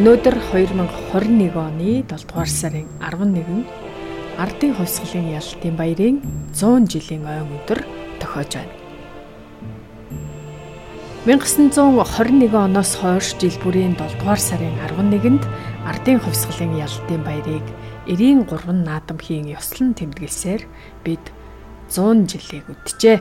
[0.00, 3.66] Өнөөдөр 2021 оны 7 дугаар сарын 11
[4.40, 6.16] Ардын хувьсгалын ялалтын баярын
[6.56, 7.84] 100 жилийн ойн өдөр
[8.16, 8.72] тохиож байна.
[11.28, 15.44] 1921 оноос хойш жил бүрийн 7 дугаар сарын 11-нд
[15.84, 17.66] Ардын хувьсгалын ялалтын баярыг
[18.08, 20.64] 93 наадамхийн ёслон тэмдэглэсээр
[21.04, 21.24] бид
[21.92, 23.20] 100 жилийг үджээ.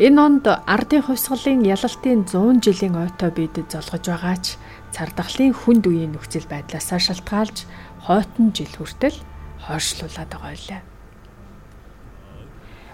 [0.00, 4.56] Энэ онд ардын хувьсгалын ялалтын 100 жилийн ойтой бид золгож байгаач
[4.94, 7.68] цардахлын хүнд үеийн нөхцөл байдлаасаа шалтгаалж
[8.06, 9.18] хойтон жил хүртэл
[9.66, 10.82] хойшлуулад байгаа байлаа.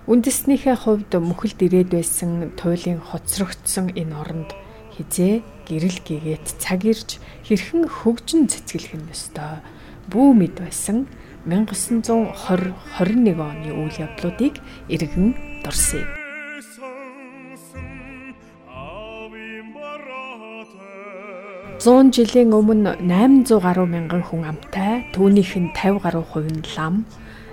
[0.04, 4.50] Үндэснийхээ хувьд мөхөлд ирээд байсан туйлын хоцрогдсон энэ оронд
[4.92, 7.16] хизээ гэрэл гэгээд цаг ирж
[7.48, 9.64] хэрхэн хөгжин цэцгэлэх нь ёстой.
[10.12, 11.08] Бүү мэд байсан
[11.48, 14.60] 1920 21 оны үйл явдлуудыг
[14.92, 15.32] иргэн
[15.64, 16.23] дурсъя.
[21.84, 27.04] 100 жилийн өмнө 800 гаруй мянган хүн амтай, түүнийх нь 50 гаруй хувь нь лам,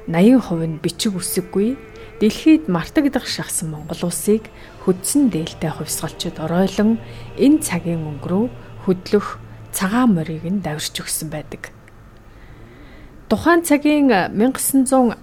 [0.07, 1.75] 80% нь бичиг үсэггүй,
[2.23, 4.47] дэлхийд мартагдах шахсан Монгол улсыг
[4.87, 7.03] хөдсөн дээлтэй хувьсгалчид оройлон
[7.35, 8.47] энэ цагийн өнгөрөө
[8.87, 9.35] хөдлөх
[9.75, 11.75] цагаан морийг нь давирч өгсөн байдаг.
[13.27, 15.19] Тухайн цагийн 1911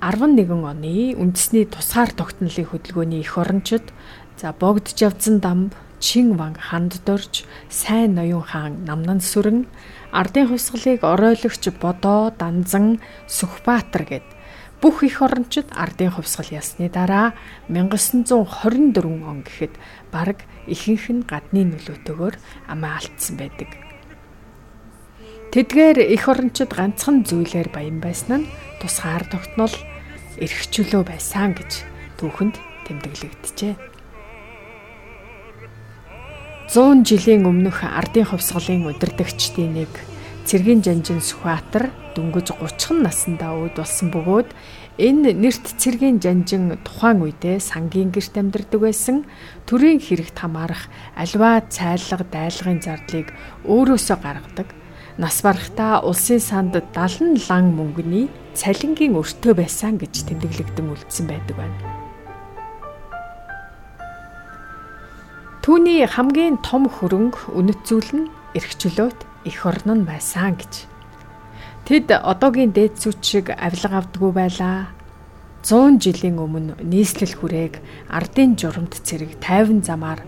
[0.53, 3.89] оны үндэсний тусгаар тогтнолын хөдөлгөөний эх орончид
[4.37, 9.67] за богд жавзан дамб Чин ван ханд дорж сайн ноён хаан намнан сүрэн
[10.15, 14.27] ардын хувьсгалыг оройлогч бодоо данзан Сүхбаатар гэд
[14.81, 17.35] бүх их орончид ардын хувьсгал ясны дараа
[17.67, 19.75] 1924 он гэхэд
[20.15, 22.37] баг ихэнх нь гадны нөлөөтэйгээр
[22.71, 23.71] амиа алдсан байдаг.
[25.51, 29.75] Тэдгээр их орончид ганцхан зүйлээр баян байсан нь тусгаар тогтнол
[30.39, 31.83] эрхчлөө байсан гэж
[32.23, 32.55] түүхэнд
[32.87, 33.98] тэмдэглэгдэжээ.
[36.69, 39.89] 100 жилийн өмнөх ардын хувьсгалын удирдагчдын нэг
[40.45, 44.53] Цэргийн Жанжин Сүхбаатар дөнгөж 30 наснда ууд болсон бөгөөд
[45.01, 49.25] энэ нэрт Цэргийн Жанжин тухайн үедээ сангийн гэрт амьдардаг байсан
[49.65, 53.33] төрийн хэрэгт хамаарах альва цайлга дайлгын зардлыг
[53.65, 54.69] өөрөөсөө гаргадаг
[55.17, 61.98] нас барахтаа улсын санд 70 лан мөнгөний цалингийн өртөө байсан гэж тэмдэглэгдэн үлдсэн байдаг байна.
[65.69, 70.89] Түүний хамгийн том хөрөнгө үнэт зүйл нь эрхчлөөт эх орн нь байсан гэж.
[71.85, 74.89] Тэд одоогийн дээд сүт шиг авилга авдггүй байлаа.
[75.61, 80.25] 100 жилийн өмнө нийслэл хүрээг ардын журамт цэрэг 50 замаар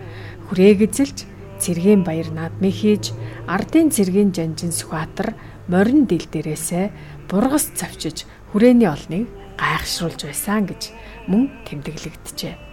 [0.53, 1.25] хүрээг эзэлж
[1.57, 3.17] цэргийн баяр наадмыг хийж
[3.49, 5.33] ардын цэргийн жанжин Сүхбаатар
[5.73, 6.93] морин дил дээрээсээ
[7.33, 9.25] бургас завчиж хүрээний олныг
[9.57, 10.93] гайхшруулж байсан гэж
[11.33, 12.70] мөн тэмдэглэгдэжээ.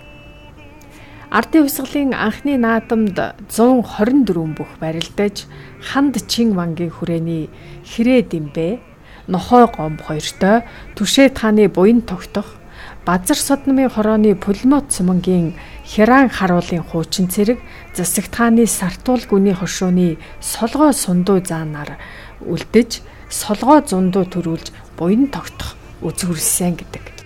[1.38, 3.14] Ардын хувьсгалын анхны наадамд
[3.54, 5.46] 124 бүх барилдаж
[5.86, 7.46] ханд чин вангийн хүрээний
[7.86, 8.82] хэрэг димбэ
[9.30, 10.66] нохой гомб хоёртой
[10.98, 12.58] түшээ тааны буян тогтох
[13.06, 15.54] базар содномын хорооны пулмот цумангийн
[15.86, 17.62] хяран харуулын хуучин цэрэг
[17.94, 22.02] засагт хааны сартуул гүний хошууны солгоо сундуу заанаар
[22.42, 27.17] үлдэж солгоо зундуу төрүүлж буян тогтох үзгүрсэн гэдэг.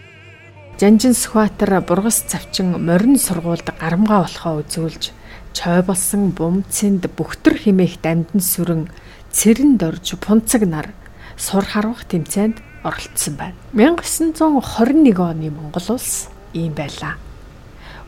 [0.82, 5.14] Жанжин Сүхбаатар бургас завчин морин сургуульд гарамгаа болохоо үзүүлж
[5.54, 8.90] чой болсон бумцэнд бүхтэр химээх дамдын сүрэн
[9.30, 10.90] цэрэн дорж пунцаг нар
[11.38, 13.62] сур харвах тэмцээнд оролцсон байна.
[13.78, 17.22] 1921 оны Монгол улс ийм байлаа.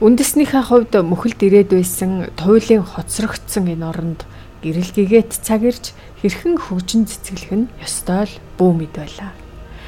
[0.02, 4.26] Үндэснийхээ хувьд мөхөлд ирээд байсан туйлын хоцрогдсон энэ оронд
[4.66, 5.94] гэрэл гэгээд цаг ирж
[6.26, 9.43] хэрхэн хөгжин цэцгэлэх нь ёстой л бүү мэд байлаа.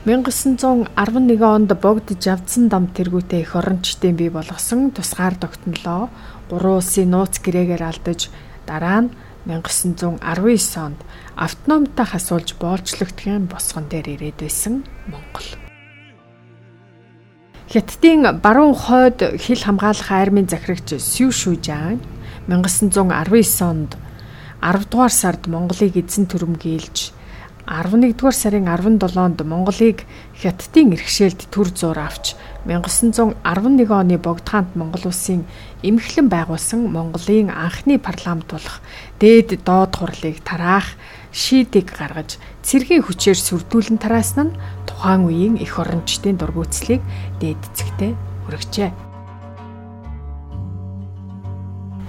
[0.06, 6.14] 1911 онд богд Жавдсан дам тэргүүтээ их орончдын бий болгосон тусгаар тогтнолоо
[6.46, 8.30] гурван улсын нууц гэрээгээр алдаж
[8.70, 9.10] дараа нь
[9.50, 10.22] 1919
[10.78, 11.02] онд
[11.34, 15.50] автономтой хасуулж боолчлогдохын босгон дээр ирээд байсан Монгол.
[17.74, 21.98] Хятадын баруун хойд хил хамгаалах армийн захирагч Сүү Шүжаан
[22.46, 23.02] 1919
[23.66, 23.98] онд
[24.62, 27.15] 10 дугаар сард Монголыг эзэн төрөмгийлж
[27.66, 30.06] 11-р сарын 17-нд Монголыг
[30.38, 32.38] Хятадын иргэшээлд төр зур авч
[32.70, 35.50] 1911 оны Богдхаант Монгол улсын
[35.82, 38.86] эмхлэн байгуулсан Монголын анхны парламент болох
[39.18, 40.94] дээд доод хурлыг тараах
[41.34, 47.02] шийдийг гаргаж цэргийн хүчээр сүрдүүлэн тараасан нь тухайн үеийн эх орончдын дургүйцлийг
[47.42, 48.14] дээд эцэгтэй
[48.46, 48.94] хүргэжээ.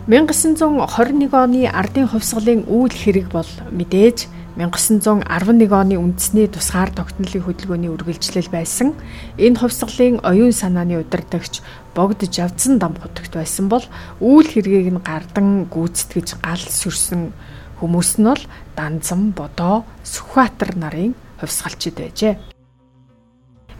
[0.05, 8.49] 1921 оны ардын хувьсгалын үйл хэрэг бол мэдээж 1911 оны үндэсний тусгаар тогтнолын хөдөлгөөний үргэлжлэл
[8.49, 8.97] байсан
[9.37, 11.61] энэ хувьсгалын оюун санааны удирдагч
[11.93, 13.85] богд жавцсан дам хотогт байсан бол
[14.21, 17.37] үйл хэргийг нь гардан гүйцэтгэж гал сүрсэн
[17.77, 18.41] Хүмүүс нь бол
[18.73, 22.41] Данзан, Бодоо, Сүхбаатар нарын хувьсгалчид байжээ.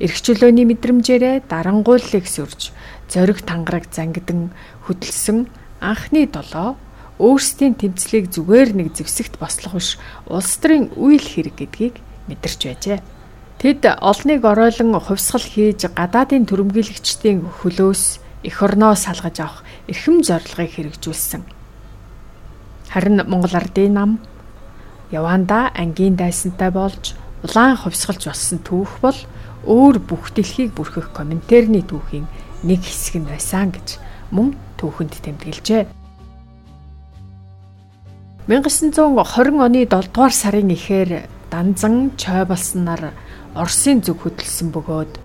[0.05, 2.77] Ирэх чөлөөний мэдрэмжээрээ дарангууллыг сүрж,
[3.09, 4.53] зориг тангараг зангидан
[4.85, 5.49] хөдөлсөн
[5.81, 6.77] анхны долоо
[7.19, 9.97] өөрсдийн тэмцлийг зүгээр нэг зэвсэгт бослох биш
[10.29, 11.97] улс төрийн үйл хэрэг гэдгийг
[12.29, 13.01] мэдэрч байжээ.
[13.57, 21.43] Тэд олныг оройлон хувьсгал хийж гадаадын төрөмгийлэгчдийн хөлөөс эх орноо салгаж авах эрхэм зорилгыг хэрэгжүүлсэн.
[22.93, 24.11] Харин Монгол Ардын нам
[25.11, 29.19] Яванда ангийн дайсантай болж улаан хувьсгалж болсон түүх бол
[29.65, 32.27] өөр бүх дэлхийг бүрхэх комментарны түүхийн
[32.67, 33.99] нэг хэсэг нь байсан гэж
[34.35, 35.96] мөн түүхэнд тэмдэглэжээ.
[38.47, 43.11] 1920 оны 7 дугаар сарын эхээр данзан чой болсноор
[43.59, 45.19] Оросын зүг хөдөлсөн бөгөөд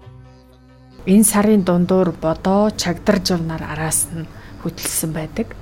[1.06, 4.26] энэ сарын дундуур бодоо чагдарж явнаар араас нь
[4.66, 5.54] хөдөлсөн байдаг.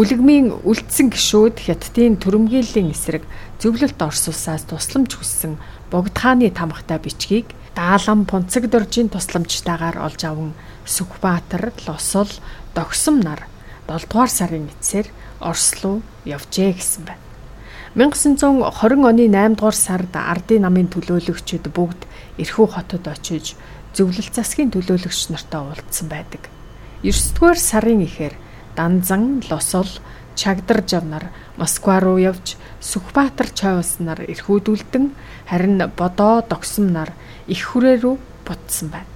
[0.00, 3.28] Бүлэгмийн үлдсэн гişүүд хятадын төрөмгийллийн эсрэг
[3.60, 5.60] зөвлөлт Орос улсаас тусламж хүссэн
[5.92, 10.56] богдхааны тамхтай бичгийг даалан пунцэг дөржийн тусламжтайгаар олж аван
[10.88, 12.32] Сүхбаатар, Лосол,
[12.72, 13.44] Догсом нар
[13.92, 15.12] 7 дугаар сарын эцсээр
[15.44, 17.22] Орос руу явжээ гэсэн байна.
[17.94, 22.00] 1920 оны 8 дугаар сард ардын намын төлөөлөгчид бүгд
[22.42, 23.54] Ирхүү хотод очиж
[23.94, 26.50] зөвлөлт засгийн төлөөлөгч нартай уулзсан байдаг.
[27.06, 28.34] 9 дугаар сарын ихээр
[28.74, 29.86] Данзан, Лосол,
[30.34, 35.14] Чагдар жавнар Москва руу явж Сүхбаатар чойвс нар эрхүүдүүлдэн
[35.46, 37.14] харин Бодоо Догсом нар
[37.46, 39.13] их хүрээ рүү бутсан байна.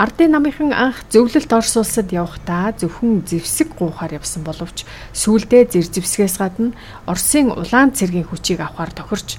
[0.00, 6.40] Ардын намынхан анх зөвлөлт Орос улсад явахдаа зөвхөн зэвсэг гуухаар явсан боловч сүүлдээ зэр зэвсгээс
[6.40, 6.72] гадна
[7.04, 9.36] Оросын улаан цэргийн хүчийг авахар тохирч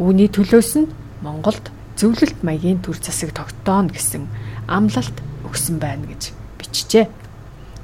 [0.00, 0.88] үүний төлөөс нь
[1.20, 1.68] Монголд
[2.00, 4.24] зөвлөлт маягийн төр засаг тогтооно гэсэн
[4.64, 7.12] амлалт өгсөн байна гэж бичжээ.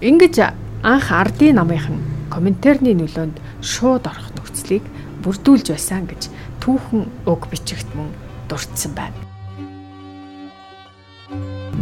[0.01, 0.49] Ингэж
[0.81, 2.01] анх ардын намынхан
[2.33, 4.85] комментарны нөлөөнд шууд орох нөхцөлийг
[5.21, 6.33] бүрдүүлж байсан гэж
[6.65, 8.09] түүхэн уг бичигт мөн
[8.49, 9.32] дурдсан байна.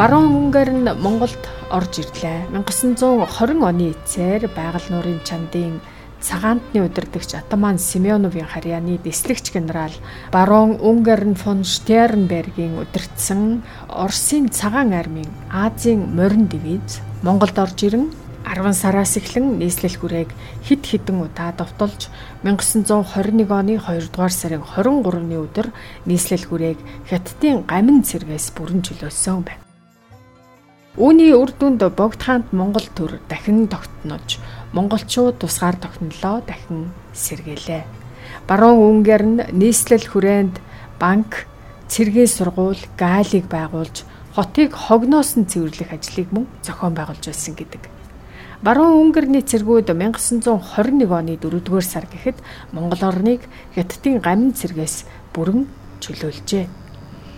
[0.00, 2.48] Баруун Өнгөр нь Монголд орж ирлээ.
[2.56, 5.76] 1920 оны эцээр байгаль нуурын чандын
[6.24, 9.92] цагаантны удирдагч Атаман Семеновын харьяаны дэслэгч генерал
[10.32, 13.60] барон Унгерн фон Штернбергийн удирдсан
[13.92, 18.08] Оросын цагаан армийн Азийн морин дивиз Монголд орж ирэн
[18.48, 20.32] 10 сараас эхлэн нийслэл хүрээг
[20.64, 22.08] хид хідэн удаа довтолж
[22.40, 25.68] 1921 оны 2 дугаар сарын 23-ны өдөр
[26.08, 29.69] нийслэл хүрээг Хятадын гамин цэргээс бүрэн чөлөөлсөн байна.
[30.98, 34.42] Үүний үр дүнд богд хаант Монгол төр дахин тогтнож
[34.74, 37.86] монголчууд тусгаар тогтнолоо дахин сэргээлээ.
[38.50, 40.58] Баруун үүнгээр нь нийслэл хүрээнд
[40.98, 41.46] банк,
[41.86, 44.02] цэргийн сургууль, гаалийг байгуулж
[44.34, 47.86] хотыг хогноос нь цэвэрлэх ажлыг мөн зохион байгуулж байсан гэдэг.
[48.58, 52.42] Баруун Өнгөрний цэргүүд 1921 оны 4-р сар гэхэд
[52.74, 53.46] Монгол орныг
[53.78, 55.06] Хятадын гамин цэргээс
[55.38, 55.70] бүрэн
[56.02, 56.66] чөлөөлжээ.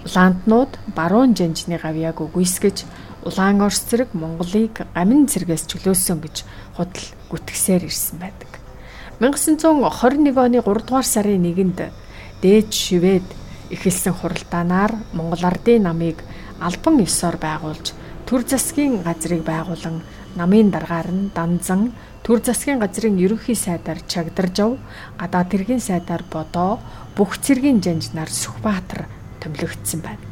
[0.08, 6.36] Улаантнууд баруун жанжны гавьяаг үгүйсгэж Улаан Орос зэрэг Монголыг гамин цэргээс чөлөөсөн гэж
[6.74, 8.50] худал гүтгсээр ирсэн байдаг.
[9.22, 11.94] 1921 оны 3 дугаар сарын 1-нд
[12.42, 13.26] дээд шивэд
[13.70, 16.18] эхэлсэн хуралдаанаар Монгол Ардын намыг
[16.58, 17.94] албан ёсоор байгуулж
[18.26, 20.02] төр засгийн газрыг байгуулан
[20.34, 21.94] намын даргаар нь Данзан
[22.26, 24.78] төр засгийн газрын ерөнхий сайдаар Чагдаржав,
[25.20, 26.82] гадаад тэргийн сайдаар Бодоо,
[27.14, 29.06] бүх цэргийн жанжнаар Сүхбаатар
[29.38, 30.31] томилогдсон байна.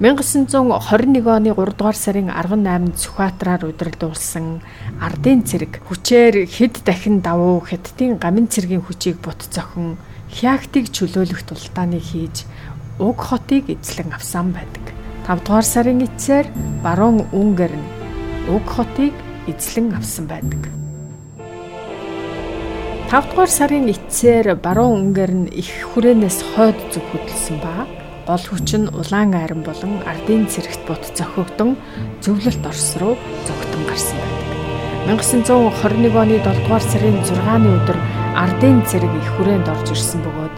[0.00, 4.58] 1921 оны 3 дугаар сарын 18-нд Сүхбаатараар удирдуулсан
[4.98, 9.94] Ардын цэрэг хүчээр хэд дахин давуу Хятадын гамин цэргийн хүчийг бут зохин
[10.34, 12.42] Хягтыг чөлөөлөх тултааны хийж
[12.98, 14.82] уг хотыг эзлэн авсан байдаг.
[15.30, 16.50] 5 дугаар сарын эцсээр
[16.82, 17.86] баруун Унгар нь
[18.50, 19.14] уг хотыг
[19.46, 20.58] эзлэн авсан байдаг.
[23.14, 28.68] 5 дугаар сарын эцсээр баруун Унгар нь их хүрээнээс хойд зүг хөдөлсөн ба гол хүч
[28.80, 31.76] нь улаан айран болон ардын цэрэгт бут зохигдсон
[32.24, 33.14] зөвлөлт Орос руу
[33.44, 34.48] зогтон гарсан байдаг.
[35.12, 37.98] 1921 оны 7 дугаар сарын 6-ны өдөр
[38.32, 40.56] ардын цэрэг их хүрээнд орж ирсэн бөгөөд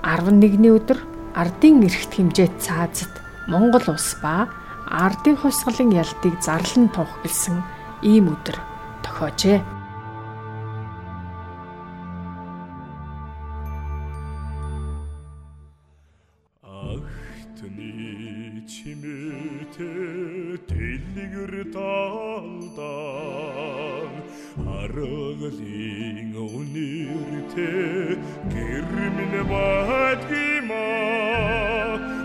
[0.00, 0.98] 11-ний өдөр
[1.36, 3.12] ардын эрхт хэмжээт цаазад
[3.52, 4.48] Монгол улс ба
[4.88, 7.60] ардын хувьсгалын ялтыг зарлан туух гэлсэн
[8.00, 8.56] ийм өдөр
[9.04, 9.77] тохиожээ.
[24.88, 28.16] Аргалын үнэртэй
[28.48, 30.88] гэрмэн байтгима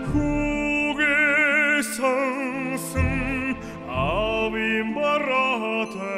[0.08, 3.52] хүүгээ сансан
[3.84, 6.08] ави марата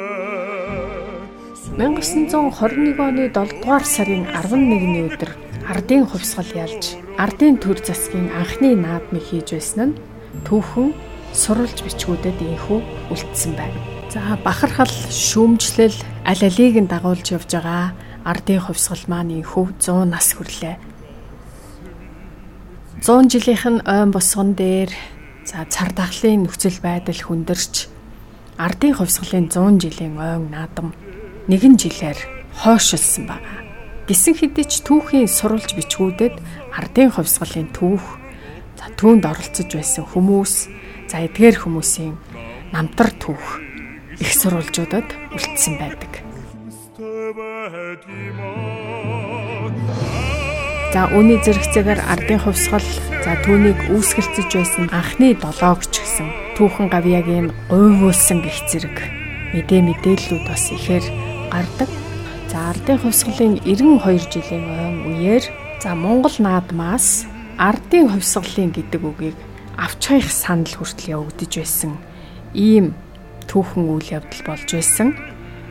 [1.75, 5.31] 1921 оны 7 дугаар сарын 11-ний өдөр
[5.67, 9.99] ардын хувьсгал ялж ардын төр засгийн анхны наадмыг хийж байсан нь
[10.47, 10.95] түүхэн
[11.35, 12.79] сурвалж бичгүүдэд инхүү
[13.11, 13.96] үлдсэн байна.
[14.07, 17.91] За бахархал шүүмжлэл аль алийг нь дагуулж явж байгаа
[18.23, 20.79] ардын хувьсгал маань инхүү 100 нас хүрлээ.
[23.03, 24.95] 100 жилийнх нь ойн босгон дээр
[25.43, 27.91] за цар тахлын нөхцөл байдал хүндэрч
[28.55, 30.95] ардын хувьсгалын 100 жилийн ойн наадам
[31.51, 32.15] нэгэн жилээр
[32.63, 33.59] хойшилсан байна.
[34.07, 36.39] Гисэн хэдий ч түүхийн сурвалж бичгүүдэд
[36.71, 38.07] ардын хувьсгалын түүх
[38.79, 40.53] за түүнд оролцож байсан хүмүүс
[41.11, 42.15] за эдгээр хүмүүсийн
[42.71, 43.66] намтар түүх
[44.19, 46.11] их сурвалжуудад үлдсэн байдаг.
[50.93, 52.87] За үүний зэрэгцээгээр ардын хувьсгал
[53.21, 58.97] за түүнийг үүсгэлцэж байсан анхны долоогч гэсэн түүхэн гавьягийн гуйвуулсан гих зэрэг
[59.53, 61.05] мэдээ мэдээллүүд бас ихээр
[61.53, 61.89] гардаг.
[62.49, 65.43] За ардын хувьсгалын 92 жилийн ойн үеэр
[65.83, 67.29] за Монгол наадмаас
[67.61, 69.37] ардын хувьсгалын гэдэг үгийг
[69.77, 71.93] авч хаях санал хүртэл явагдаж байсан.
[72.57, 72.97] Ийм
[73.47, 75.15] түүхэн үйл явдал болж байсан.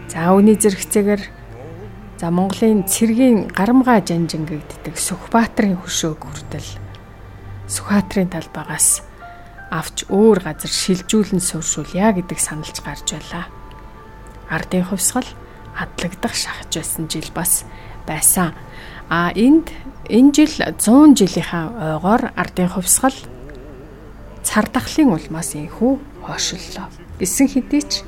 [0.09, 1.23] За үүний зэрэгцээгээр
[2.17, 6.71] за Монголын цэргийн гарамгаа жанжин гэгддэг Сүхбаатарын хөшөөг хүртэл
[7.69, 9.05] Сүхбаатарын талбайгаас
[9.69, 13.45] авч өөр газар шилжүүлэн сууршуулъя гэдэг саналж гарч байлаа.
[14.49, 15.29] Ардын хувьсгал
[15.77, 17.67] адлагдах шахаж байсан жил бас
[18.07, 18.55] байсан.
[19.11, 19.75] А энд
[20.09, 23.15] энэ жил 100 жилийнхаа ойгоор ардын хувьсгал
[24.47, 26.87] цар тахлын улмаас инхүү хойшиллоо.
[27.19, 28.07] Гэсэн хэдий ч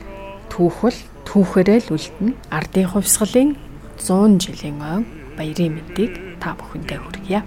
[0.55, 0.95] түүхэл
[1.27, 2.33] түүхээрээ л үлдэнэ.
[2.55, 3.59] Ардын хувьсгалын
[3.99, 5.03] 100 жилийн ой
[5.35, 7.43] баярын мэдээг та бүхэндээ хүргье.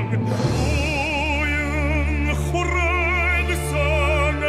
[3.73, 4.39] сан